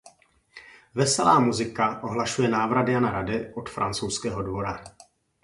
Veselá 0.93 1.39
muzika 1.39 2.01
ohlašuje 2.03 2.49
návrat 2.49 2.87
Jana 2.89 3.11
Rady 3.11 3.53
od 3.53 3.69
francouzského 3.69 4.41
dvora. 4.43 4.83